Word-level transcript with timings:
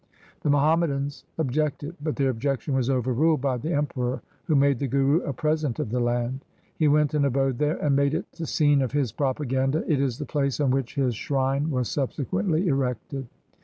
The 0.41 0.49
Muhammadans 0.49 1.25
objected, 1.37 1.95
but 2.01 2.15
their 2.15 2.31
objection 2.31 2.73
was 2.73 2.89
overruled 2.89 3.39
by 3.39 3.57
the 3.57 3.71
Emperor, 3.71 4.23
who 4.45 4.55
made 4.55 4.79
the 4.79 4.87
Guru 4.87 5.21
a 5.21 5.31
present 5.31 5.77
of 5.77 5.91
the 5.91 5.99
land. 5.99 6.43
He 6.75 6.87
went 6.87 7.13
and 7.13 7.23
abode 7.23 7.59
there, 7.59 7.77
and 7.77 7.95
made 7.95 8.15
it 8.15 8.25
the 8.31 8.47
scene 8.47 8.81
of 8.81 8.93
his 8.93 9.11
propaganda. 9.11 9.83
It 9.87 10.01
is 10.01 10.17
the 10.17 10.25
place 10.25 10.59
on 10.59 10.71
which 10.71 10.95
his 10.95 11.13
shrine 11.13 11.69
was 11.69 11.87
subsequently 11.87 12.67
erected. 12.67 13.27